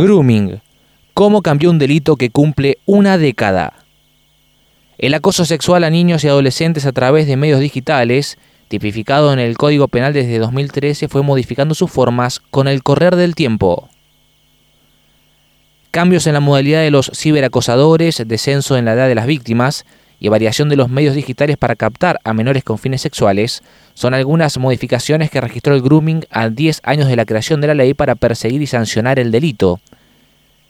[0.00, 0.62] Grooming.
[1.12, 3.74] ¿Cómo cambió un delito que cumple una década?
[4.96, 9.58] El acoso sexual a niños y adolescentes a través de medios digitales, tipificado en el
[9.58, 13.90] Código Penal desde 2013, fue modificando sus formas con el correr del tiempo.
[15.90, 19.84] Cambios en la modalidad de los ciberacosadores, descenso en la edad de las víctimas
[20.22, 23.60] y variación de los medios digitales para captar a menores con fines sexuales
[23.92, 27.74] son algunas modificaciones que registró el grooming a 10 años de la creación de la
[27.74, 29.80] ley para perseguir y sancionar el delito.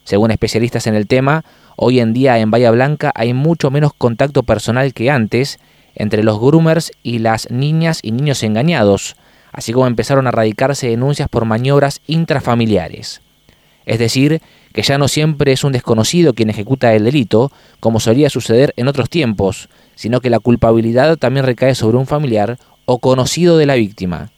[0.05, 1.45] Según especialistas en el tema,
[1.77, 5.59] hoy en día en Bahía Blanca hay mucho menos contacto personal que antes
[5.95, 9.17] entre los groomers y las niñas y niños engañados,
[9.53, 13.21] así como empezaron a radicarse denuncias por maniobras intrafamiliares.
[13.87, 14.41] Es decir,
[14.73, 18.89] que ya no siempre es un desconocido quien ejecuta el delito, como solía suceder en
[18.89, 23.75] otros tiempos, sino que la culpabilidad también recae sobre un familiar o conocido de la
[23.75, 24.31] víctima.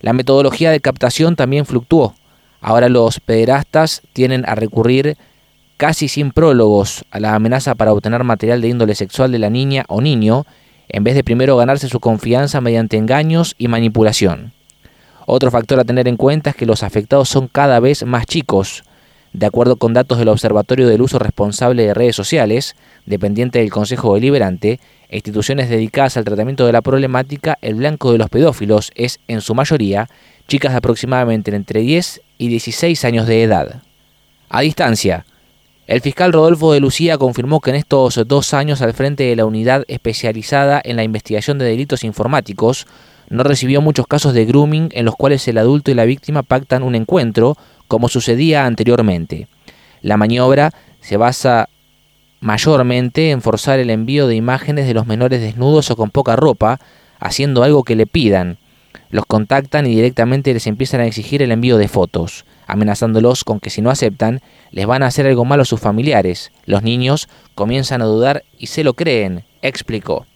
[0.00, 2.14] La metodología de captación también fluctuó.
[2.60, 5.16] Ahora los pederastas tienen a recurrir
[5.76, 9.84] casi sin prólogos a la amenaza para obtener material de índole sexual de la niña
[9.88, 10.46] o niño,
[10.88, 14.52] en vez de primero ganarse su confianza mediante engaños y manipulación.
[15.26, 18.84] Otro factor a tener en cuenta es que los afectados son cada vez más chicos.
[19.32, 22.74] De acuerdo con datos del Observatorio del Uso Responsable de Redes Sociales,
[23.06, 28.28] dependiente del Consejo Deliberante, instituciones dedicadas al tratamiento de la problemática, el blanco de los
[28.28, 30.08] pedófilos es, en su mayoría,
[30.48, 33.82] chicas de aproximadamente entre 10 y 16 años de edad.
[34.48, 35.24] A distancia,
[35.86, 39.44] el fiscal Rodolfo de Lucía confirmó que en estos dos años al frente de la
[39.44, 42.86] unidad especializada en la investigación de delitos informáticos,
[43.30, 46.82] no recibió muchos casos de grooming en los cuales el adulto y la víctima pactan
[46.82, 47.56] un encuentro,
[47.88, 49.46] como sucedía anteriormente.
[50.02, 51.68] La maniobra se basa
[52.40, 56.80] mayormente en forzar el envío de imágenes de los menores desnudos o con poca ropa,
[57.20, 58.58] haciendo algo que le pidan.
[59.10, 63.70] Los contactan y directamente les empiezan a exigir el envío de fotos, amenazándolos con que
[63.70, 64.40] si no aceptan,
[64.72, 66.50] les van a hacer algo malo a sus familiares.
[66.64, 70.26] Los niños comienzan a dudar y se lo creen, explicó.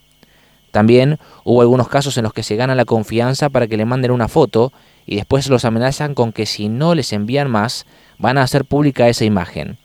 [0.75, 4.11] También hubo algunos casos en los que se gana la confianza para que le manden
[4.11, 4.73] una foto
[5.07, 7.87] y después los amenazan con que si no les envían más,
[8.19, 9.79] van a hacer pública esa imagen.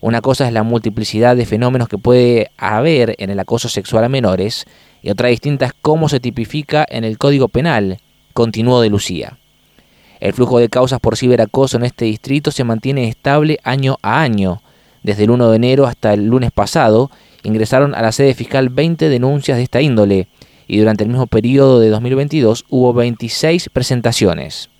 [0.00, 4.08] Una cosa es la multiplicidad de fenómenos que puede haber en el acoso sexual a
[4.08, 4.66] menores
[5.02, 7.98] y otra distinta es cómo se tipifica en el Código Penal,
[8.32, 9.38] continuó de Lucía.
[10.20, 14.62] El flujo de causas por ciberacoso en este distrito se mantiene estable año a año.
[15.02, 17.10] Desde el 1 de enero hasta el lunes pasado
[17.42, 20.28] ingresaron a la sede fiscal 20 denuncias de esta índole
[20.66, 24.70] y durante el mismo periodo de 2022 hubo 26 presentaciones.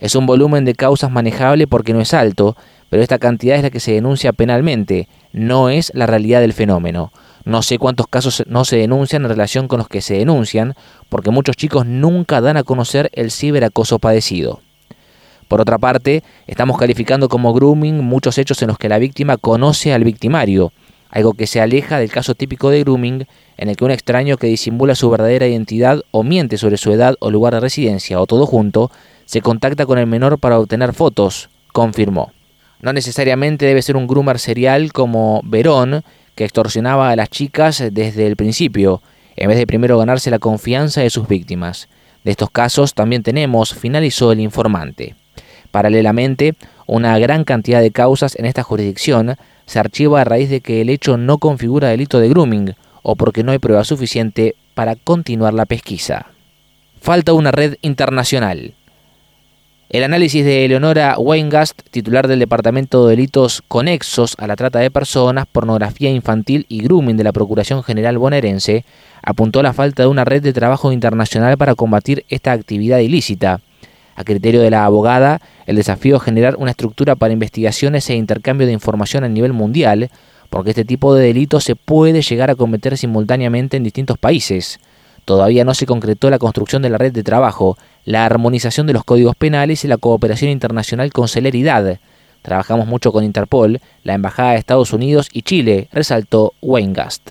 [0.00, 2.56] Es un volumen de causas manejable porque no es alto,
[2.88, 7.12] pero esta cantidad es la que se denuncia penalmente, no es la realidad del fenómeno.
[7.44, 10.74] No sé cuántos casos no se denuncian en relación con los que se denuncian,
[11.08, 14.60] porque muchos chicos nunca dan a conocer el ciberacoso padecido.
[15.48, 19.94] Por otra parte, estamos calificando como grooming muchos hechos en los que la víctima conoce
[19.94, 20.72] al victimario,
[21.10, 23.26] algo que se aleja del caso típico de grooming,
[23.56, 27.16] en el que un extraño que disimula su verdadera identidad o miente sobre su edad
[27.20, 28.90] o lugar de residencia o todo junto,
[29.24, 32.32] se contacta con el menor para obtener fotos, confirmó.
[32.80, 36.04] No necesariamente debe ser un groomer serial como Verón,
[36.34, 39.02] que extorsionaba a las chicas desde el principio,
[39.36, 41.88] en vez de primero ganarse la confianza de sus víctimas.
[42.22, 45.16] De estos casos también tenemos, finalizó el informante.
[45.70, 46.54] Paralelamente,
[46.86, 49.36] una gran cantidad de causas en esta jurisdicción
[49.68, 53.44] se archiva a raíz de que el hecho no configura delito de grooming o porque
[53.44, 56.28] no hay prueba suficiente para continuar la pesquisa.
[57.02, 58.72] Falta una red internacional.
[59.90, 64.90] El análisis de Eleonora Weingast, titular del Departamento de Delitos Conexos a la Trata de
[64.90, 68.86] Personas, Pornografía Infantil y Grooming de la Procuración General bonaerense,
[69.22, 73.60] apuntó la falta de una red de trabajo internacional para combatir esta actividad ilícita.
[74.18, 78.66] A criterio de la abogada, el desafío es generar una estructura para investigaciones e intercambio
[78.66, 80.10] de información a nivel mundial,
[80.50, 84.80] porque este tipo de delitos se puede llegar a cometer simultáneamente en distintos países.
[85.24, 89.04] Todavía no se concretó la construcción de la red de trabajo, la armonización de los
[89.04, 92.00] códigos penales y la cooperación internacional con celeridad.
[92.42, 97.30] Trabajamos mucho con Interpol, la Embajada de Estados Unidos y Chile, resaltó Weingast.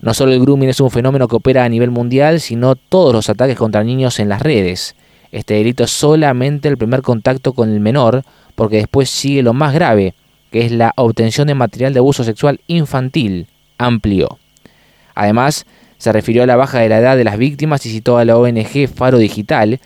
[0.00, 3.30] No solo el grooming es un fenómeno que opera a nivel mundial, sino todos los
[3.30, 4.96] ataques contra niños en las redes.
[5.34, 8.22] Este delito es solamente el primer contacto con el menor,
[8.54, 10.14] porque después sigue lo más grave,
[10.52, 14.38] que es la obtención de material de abuso sexual infantil, amplio.
[15.16, 15.66] Además,
[15.98, 18.38] se refirió a la baja de la edad de las víctimas y citó a la
[18.38, 19.80] ONG Faro Digital,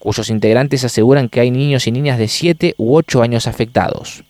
[0.00, 4.24] cuyos integrantes aseguran que hay niños y niñas de 7 u 8 años afectados.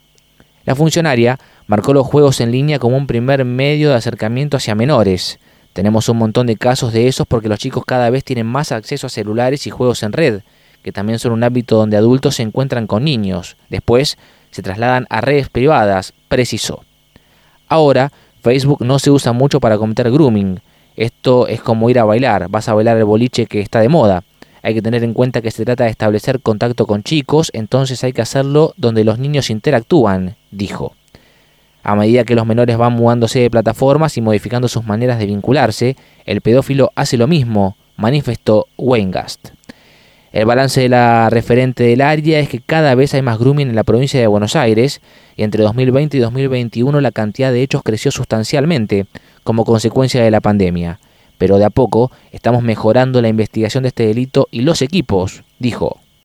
[0.66, 5.38] La funcionaria marcó los juegos en línea como un primer medio de acercamiento hacia menores.
[5.72, 9.06] Tenemos un montón de casos de esos porque los chicos cada vez tienen más acceso
[9.06, 10.42] a celulares y juegos en red,
[10.88, 13.58] que también son un hábito donde adultos se encuentran con niños.
[13.68, 14.16] Después
[14.50, 16.82] se trasladan a redes privadas, precisó.
[17.68, 20.60] Ahora, Facebook no se usa mucho para cometer grooming.
[20.96, 24.24] Esto es como ir a bailar, vas a bailar el boliche que está de moda.
[24.62, 28.14] Hay que tener en cuenta que se trata de establecer contacto con chicos, entonces hay
[28.14, 30.94] que hacerlo donde los niños interactúan, dijo.
[31.82, 35.98] A medida que los menores van mudándose de plataformas y modificando sus maneras de vincularse,
[36.24, 39.57] el pedófilo hace lo mismo, manifestó Weingast.
[40.30, 43.74] El balance de la referente del área es que cada vez hay más grooming en
[43.74, 45.00] la provincia de Buenos Aires
[45.36, 49.06] y entre 2020 y 2021 la cantidad de hechos creció sustancialmente
[49.42, 51.00] como consecuencia de la pandemia.
[51.38, 56.00] Pero de a poco estamos mejorando la investigación de este delito y los equipos, dijo.